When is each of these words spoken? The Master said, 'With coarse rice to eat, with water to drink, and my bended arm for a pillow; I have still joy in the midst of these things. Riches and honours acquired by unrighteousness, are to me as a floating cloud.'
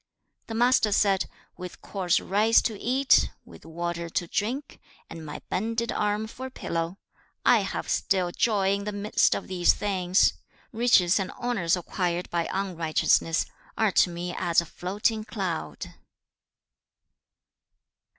The 0.47 0.55
Master 0.55 0.91
said, 0.91 1.29
'With 1.57 1.79
coarse 1.83 2.19
rice 2.19 2.59
to 2.63 2.75
eat, 2.79 3.29
with 3.45 3.67
water 3.67 4.09
to 4.09 4.25
drink, 4.25 4.79
and 5.11 5.23
my 5.23 5.43
bended 5.47 5.91
arm 5.91 6.25
for 6.25 6.47
a 6.47 6.49
pillow; 6.49 6.97
I 7.45 7.59
have 7.59 7.87
still 7.87 8.31
joy 8.31 8.73
in 8.73 8.85
the 8.85 8.91
midst 8.93 9.35
of 9.35 9.47
these 9.47 9.73
things. 9.75 10.33
Riches 10.71 11.19
and 11.19 11.29
honours 11.33 11.77
acquired 11.77 12.31
by 12.31 12.49
unrighteousness, 12.51 13.45
are 13.77 13.91
to 13.91 14.09
me 14.09 14.33
as 14.35 14.59
a 14.59 14.65
floating 14.65 15.23
cloud.' 15.23 15.85